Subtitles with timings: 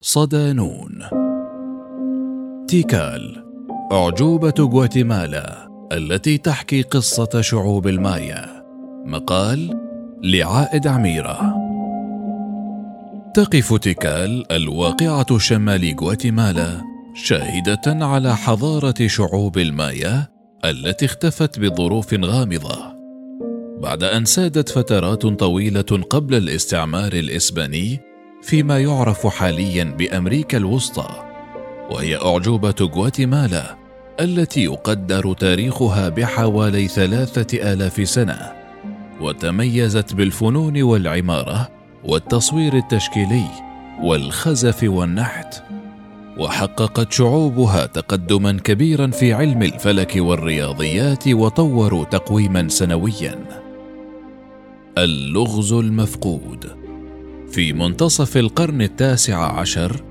[0.00, 1.02] صدانون.
[2.68, 3.44] تيكال
[3.92, 8.64] أعجوبة غواتيمالا التي تحكي قصة شعوب المايا.
[9.06, 9.80] مقال
[10.22, 11.54] لعائد عميرة.
[13.34, 16.80] تقف تيكال الواقعة شمال غواتيمالا
[17.14, 20.26] شاهدة على حضارة شعوب المايا
[20.64, 22.98] التي اختفت بظروف غامضة.
[23.82, 28.07] بعد أن سادت فترات طويلة قبل الاستعمار الإسباني
[28.42, 31.08] فيما يعرف حاليا بأمريكا الوسطى
[31.90, 33.76] وهي أعجوبة غواتيمالا
[34.20, 38.52] التي يقدر تاريخها بحوالي ثلاثة آلاف سنة
[39.20, 41.68] وتميزت بالفنون والعمارة
[42.04, 43.46] والتصوير التشكيلي
[44.02, 45.62] والخزف والنحت
[46.38, 53.38] وحققت شعوبها تقدما كبيرا في علم الفلك والرياضيات وطوروا تقويما سنويا.
[54.98, 56.87] اللغز المفقود
[57.52, 60.02] في منتصف القرن التاسع عشر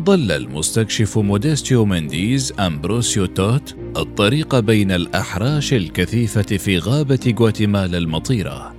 [0.00, 8.74] ضل المستكشف موديستيو منديز أمبروسيو توت الطريق بين الأحراش الكثيفة في غابة غواتيمالا المطيرة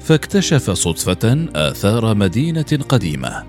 [0.00, 3.44] فاكتشف صدفة آثار مدينة قديمة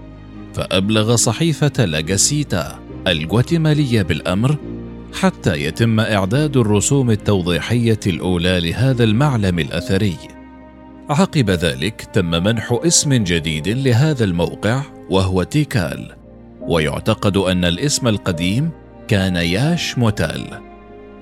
[0.54, 4.58] فأبلغ صحيفة لاجاسيتا الغواتيمالية بالأمر
[5.14, 10.18] حتى يتم إعداد الرسوم التوضيحية الأولى لهذا المعلم الأثري.
[11.10, 16.12] عقب ذلك تم منح اسم جديد لهذا الموقع وهو تيكال.
[16.62, 18.70] ويعتقد أن الاسم القديم
[19.08, 20.60] كان ياش موتال.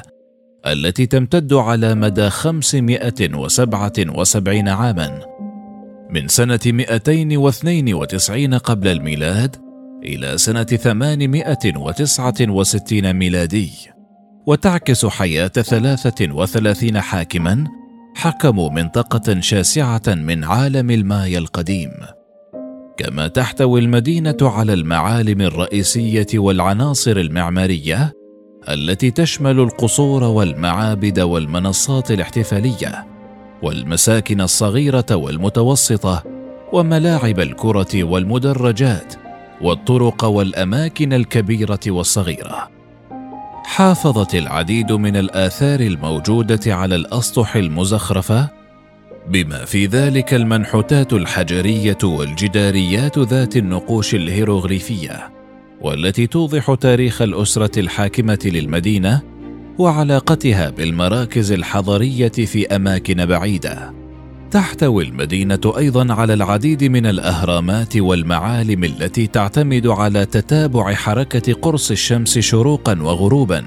[0.66, 5.31] التي تمتد على مدى 577 عاما.
[6.12, 9.56] من سنة 292 قبل الميلاد
[10.04, 13.70] إلى سنة 869 ميلادي.
[14.46, 17.66] وتعكس حياة 33 حاكما
[18.14, 21.90] حكموا منطقة شاسعة من عالم المايا القديم.
[22.96, 28.12] كما تحتوي المدينة على المعالم الرئيسية والعناصر المعمارية
[28.68, 33.11] التي تشمل القصور والمعابد والمنصات الاحتفالية.
[33.62, 36.22] والمساكن الصغيرة والمتوسطة
[36.72, 39.14] وملاعب الكرة والمدرجات
[39.60, 42.70] والطرق والأماكن الكبيرة والصغيرة.
[43.64, 48.48] حافظت العديد من الآثار الموجودة على الأسطح المزخرفة
[49.28, 55.32] بما في ذلك المنحوتات الحجرية والجداريات ذات النقوش الهيروغليفية
[55.80, 59.31] والتي توضح تاريخ الأسرة الحاكمة للمدينة
[59.78, 63.92] وعلاقتها بالمراكز الحضرية في أماكن بعيدة.
[64.50, 72.38] تحتوي المدينة أيضا على العديد من الأهرامات والمعالم التي تعتمد على تتابع حركة قرص الشمس
[72.38, 73.64] شروقا وغروبا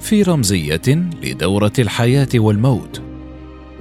[0.00, 3.02] في رمزية لدورة الحياة والموت.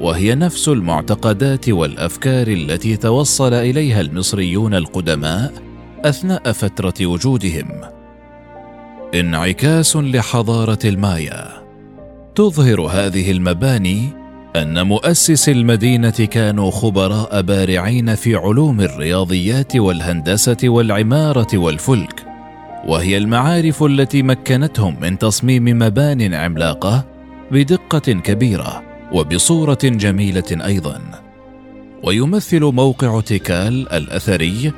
[0.01, 5.53] وهي نفس المعتقدات والأفكار التي توصل إليها المصريون القدماء
[6.05, 7.94] أثناء فترة وجودهم.
[9.13, 11.47] انعكاس لحضارة المايا.
[12.35, 14.09] تظهر هذه المباني
[14.55, 22.25] أن مؤسسي المدينة كانوا خبراء بارعين في علوم الرياضيات والهندسة والعمارة والفلك
[22.87, 27.05] وهي المعارف التي مكنتهم من تصميم مبان عملاقة
[27.51, 31.01] بدقة كبيرة وبصورة جميلة أيضا.
[32.03, 34.73] ويمثل موقع تيكال الأثري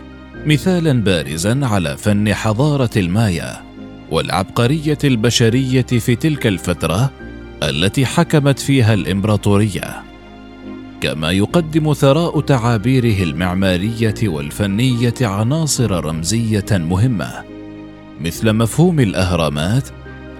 [0.46, 3.67] مثالا بارزا على فن حضارة المايا.
[4.12, 7.12] والعبقرية البشرية في تلك الفترة
[7.64, 10.04] التي حكمت فيها الإمبراطورية
[11.02, 17.44] كما يقدم ثراء تعابيره المعمارية والفنية عناصر رمزية مهمة
[18.22, 19.90] مثل مفهوم الأهرامات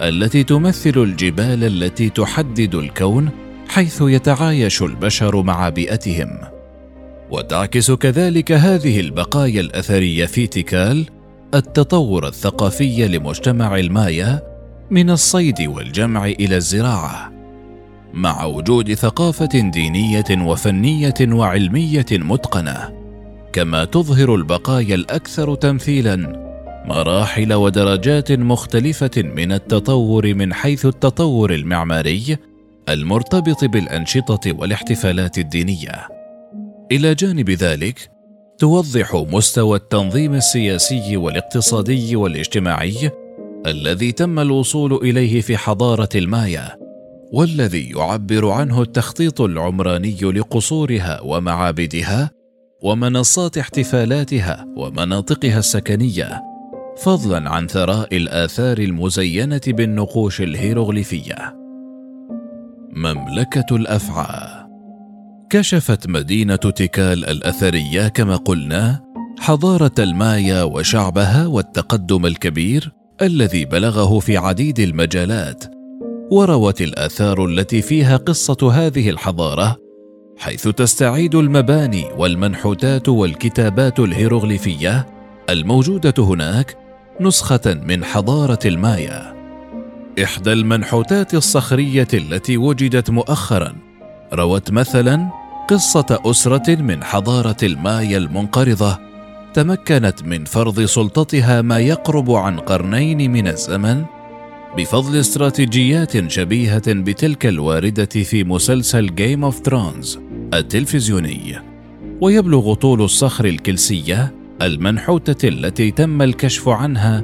[0.00, 3.30] التي تمثل الجبال التي تحدد الكون
[3.68, 6.38] حيث يتعايش البشر مع بيئتهم.
[7.30, 11.06] وتعكس كذلك هذه البقايا الأثرية في تيكال
[11.54, 14.42] التطور الثقافي لمجتمع المايا
[14.90, 17.32] من الصيد والجمع إلى الزراعة
[18.14, 22.94] مع وجود ثقافة دينية وفنية وعلمية متقنة
[23.52, 26.16] كما تظهر البقايا الأكثر تمثيلا
[26.84, 32.36] مراحل ودرجات مختلفة من التطور من حيث التطور المعماري
[32.88, 36.08] المرتبط بالأنشطة والاحتفالات الدينية.
[36.92, 38.17] إلى جانب ذلك
[38.58, 43.10] توضح مستوى التنظيم السياسي والاقتصادي والاجتماعي
[43.66, 46.76] الذي تم الوصول إليه في حضارة المايا
[47.32, 52.30] والذي يعبر عنه التخطيط العمراني لقصورها ومعابدها
[52.82, 56.42] ومنصات احتفالاتها ومناطقها السكنية
[56.96, 61.56] فضلا عن ثراء الآثار المزينة بالنقوش الهيروغليفية.
[62.90, 64.57] مملكة الأفعى
[65.50, 69.00] كشفت مدينة تيكال الأثرية كما قلنا
[69.38, 72.92] حضارة المايا وشعبها والتقدم الكبير
[73.22, 75.64] الذي بلغه في عديد المجالات
[76.30, 79.76] وروت الآثار التي فيها قصة هذه الحضارة
[80.38, 85.06] حيث تستعيد المباني والمنحوتات والكتابات الهيروغليفية
[85.50, 86.76] الموجودة هناك
[87.20, 89.34] نسخة من حضارة المايا.
[90.24, 93.88] إحدى المنحوتات الصخرية التي وجدت مؤخرا
[94.32, 95.37] روت مثلا
[95.68, 98.98] قصة أسرة من حضارة المايا المنقرضة
[99.54, 104.04] تمكنت من فرض سلطتها ما يقرب عن قرنين من الزمن
[104.76, 110.18] بفضل استراتيجيات شبيهة بتلك الواردة في مسلسل Game of Thrones
[110.54, 111.56] التلفزيوني.
[112.20, 117.22] ويبلغ طول الصخر الكلسية المنحوتة التي تم الكشف عنها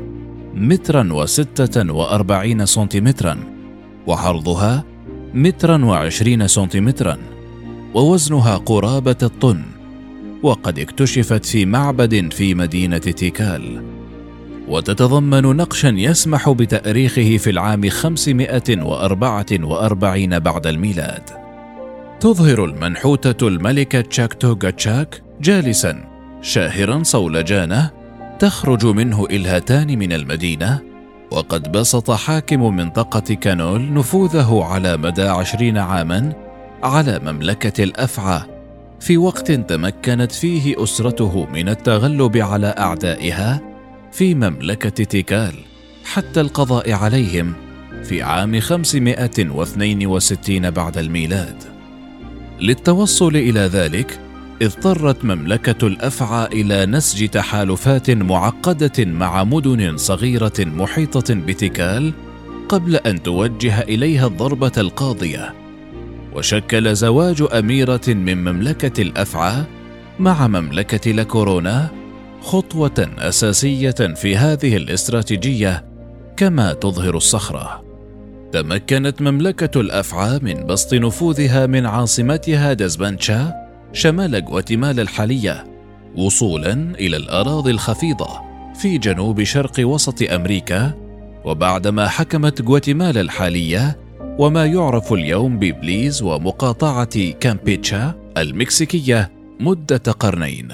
[0.55, 3.38] مترا وستة وأربعين سنتيمترا
[4.06, 4.85] وعرضها
[5.35, 7.33] مترا وعشرين سنتيمترا.
[7.94, 9.62] ووزنها قرابة الطن
[10.43, 13.82] وقد اكتشفت في معبد في مدينة تيكال.
[14.69, 21.23] وتتضمن نقشا يسمح بتأريخه في العام 544 بعد الميلاد.
[22.20, 26.05] تظهر المنحوتة الملكة تشاكتوغا تشاك جالسا
[26.43, 27.91] شاهرا صولجانه
[28.38, 30.81] تخرج منه إلهتان من المدينة
[31.31, 36.44] وقد بسط حاكم منطقة كانول نفوذه على مدى عشرين عاما
[36.84, 38.40] على مملكة الأفعى.
[39.00, 43.60] في وقت تمكنت فيه أسرته من التغلب على أعدائها
[44.12, 45.54] في مملكة تيكال
[46.04, 47.52] حتى القضاء عليهم
[48.02, 51.56] في عام 562 بعد الميلاد.
[52.60, 54.20] للتوصل إلى ذلك
[54.62, 62.12] اضطرت مملكة الأفعى إلى نسج تحالفات معقدة مع مدن صغيرة محيطة بتيكال
[62.69, 65.63] قبل أن توجه إليها الضربة القاضية.
[66.34, 69.64] وشكل زواج أميرة من مملكة الأفعى
[70.19, 71.90] مع مملكة لاكورونا
[72.40, 75.84] خطوة أساسية في هذه الاستراتيجية
[76.36, 77.84] كما تظهر الصخرة.
[78.53, 83.53] تمكنت مملكة الأفعى من بسط نفوذها من عاصمتها دزبانشا
[83.93, 85.64] شمال غواتيمالا الحالية
[86.17, 88.29] وصولا إلى الأراضي الخفيضة
[88.74, 90.93] في جنوب شرق وسط أمريكا
[91.44, 94.04] وبعدما حكمت غواتيمالا الحالية
[94.38, 100.69] وما يعرف اليوم ببليز ومقاطعة كامبيتشا المكسيكية مدة قرنين.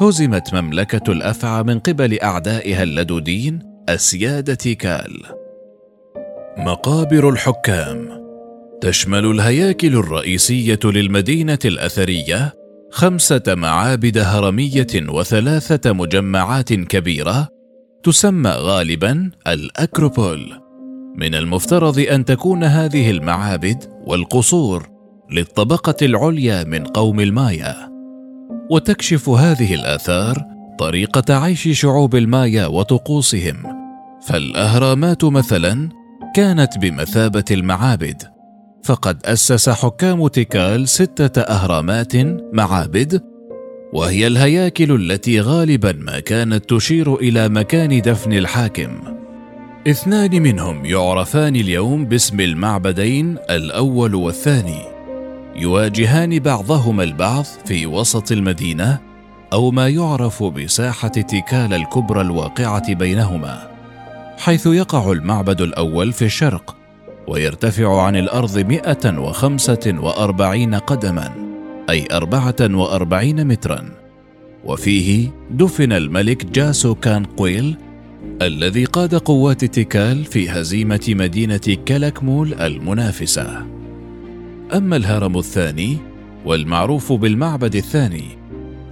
[0.00, 5.22] هزمت مملكة الأفعى من قبل أعدائها اللدودين أسياد تيكال
[6.58, 8.28] مقابر الحكام.
[8.80, 12.54] تشمل الهياكل الرئيسية للمدينة الأثرية
[12.90, 17.48] خمسة معابد هرمية وثلاثة مجمعات كبيرة
[18.02, 20.67] تسمى غالبا الأكروبول.
[21.18, 24.88] من المفترض أن تكون هذه المعابد والقصور
[25.30, 27.92] للطبقة العليا من قوم المايا
[28.70, 30.44] وتكشف هذه الآثار
[30.78, 33.56] طريقة عيش شعوب المايا وطقوسهم.
[34.26, 35.88] فالأهرامات مثلا
[36.34, 38.22] كانت بمثابة المعابد
[38.84, 42.12] فقد أسس حكام تيكال ستة أهرامات
[42.52, 43.22] معابد
[43.92, 49.17] وهي الهياكل التي غالبا ما كانت تشير إلى مكان دفن الحاكم.
[49.90, 54.82] اثنان منهم يعرفان اليوم باسم المعبدين الأول والثاني.
[55.56, 58.98] يواجهان بعضهما البعض في وسط المدينة
[59.52, 63.70] أو ما يعرف بساحة تيكال الكبرى الواقعة بينهما
[64.38, 66.76] حيث يقع المعبد الأول في الشرق
[67.28, 71.32] ويرتفع عن الأرض 145 قدما
[71.90, 73.84] أي 44 مترا.
[74.64, 77.76] وفيه دفن الملك جاسو كان قويل
[78.42, 83.66] الذي قاد قوات تيكال في هزيمة مدينة كلاكمول المنافسة.
[84.74, 85.98] أما الهرم الثاني
[86.44, 88.24] والمعروف بالمعبد الثاني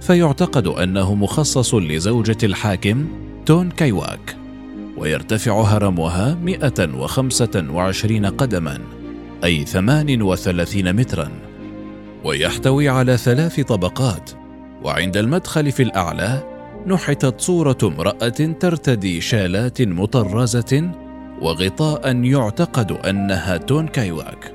[0.01, 3.05] فيعتقد أنه مخصص لزوجة الحاكم
[3.45, 4.37] تون كايواك
[4.97, 8.79] ويرتفع هرمها 125 قدما
[9.43, 11.31] أي 38 مترا
[12.23, 14.31] ويحتوي على ثلاث طبقات
[14.83, 16.56] وعند المدخل في الأعلى
[16.87, 20.91] نحتت صورة امرأة ترتدي شالات مطرزة
[21.41, 24.53] وغطاء يعتقد أنها تون كايواك.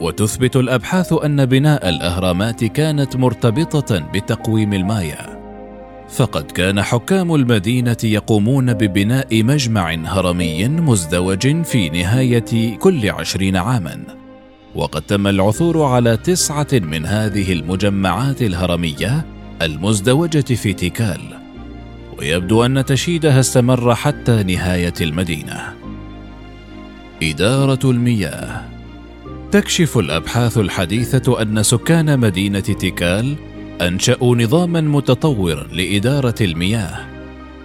[0.00, 5.38] وتثبت الأبحاث أن بناء الأهرامات كانت مرتبطة بتقويم المايا.
[6.08, 14.04] فقد كان حكام المدينة يقومون ببناء مجمع هرمي مزدوج في نهاية كل عشرين عاما.
[14.74, 19.26] وقد تم العثور على تسعة من هذه المجمعات الهرمية
[19.62, 21.37] المزدوجة في تيكال.
[22.18, 25.74] ويبدو أن تشييدها استمر حتى نهاية المدينة.
[27.22, 28.68] إدارة المياه.
[29.50, 33.36] تكشف الأبحاث الحديثة أن سكان مدينة تيكال
[33.80, 37.06] أنشأوا نظاما متطورا لإدارة المياه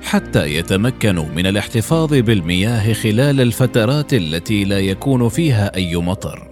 [0.03, 6.47] حتى يتمكنوا من الاحتفاظ بالمياه خلال الفترات التي لا يكون فيها أي مطر.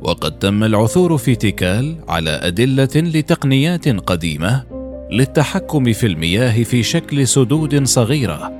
[0.00, 4.75] وقد تم العثور في تيكال على أدلة لتقنيات قديمة
[5.10, 8.52] للتحكم في المياه في شكل سدود صغيرة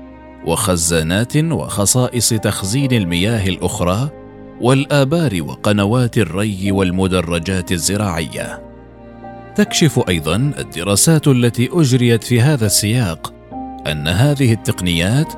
[0.47, 4.11] وخزانات وخصائص تخزين المياه الأخرى
[4.61, 8.63] والآبار وقنوات الري والمدرجات الزراعية.
[9.57, 13.35] تكشف أيضا الدراسات التي أجريت في هذا السياق
[13.87, 15.33] أن هذه التقنيات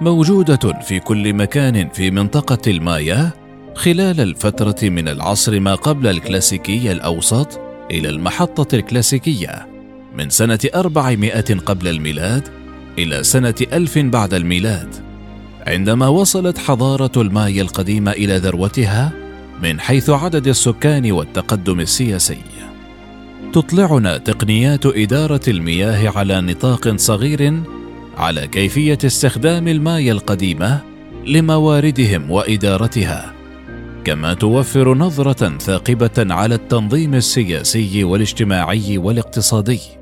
[0.00, 3.30] موجودة في كل مكان في منطقة المايا
[3.74, 9.71] خلال الفترة من العصر ما قبل الكلاسيكي الأوسط إلى المحطة الكلاسيكية.
[10.14, 12.48] من سنة 400 قبل الميلاد
[12.98, 14.94] إلى سنة 1000 بعد الميلاد
[15.66, 19.12] عندما وصلت حضارة المايا القديمة إلى ذروتها
[19.62, 22.38] من حيث عدد السكان والتقدم السياسي.
[23.52, 27.62] تطلعنا تقنيات إدارة المياه على نطاق صغير
[28.16, 30.80] على كيفية استخدام المايه القديمة
[31.26, 33.32] لمواردهم وإدارتها
[34.04, 40.01] كما توفر نظرة ثاقبة على التنظيم السياسي والاجتماعي والاقتصادي.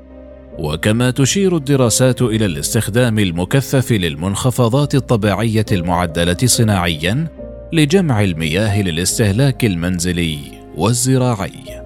[0.61, 7.27] وكما تشير الدراسات إلى الاستخدام المكثف للمنخفضات الطبيعية المعدلة صناعيا
[7.73, 10.37] لجمع المياه للاستهلاك المنزلي
[10.75, 11.81] والزراعي.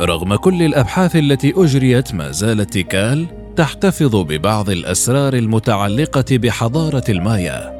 [0.00, 3.26] رغم كل الأبحاث التي أجريت ما زالت تيكال
[3.56, 7.76] تحتفظ ببعض الأسرار المتعلقة بحضارة المايا.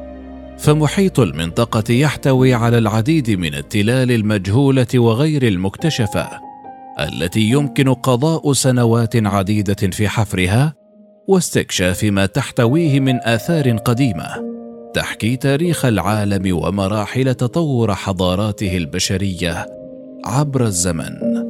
[0.58, 6.45] فمحيط المنطقة يحتوي على العديد من التلال المجهولة وغير المكتشفة.
[7.00, 10.74] التي يمكن قضاء سنوات عديدة في حفرها
[11.28, 14.56] واستكشاف ما تحتويه من آثار قديمة
[14.94, 19.66] تحكي تاريخ العالم ومراحل تطور حضاراته البشرية
[20.24, 21.45] عبر الزمن.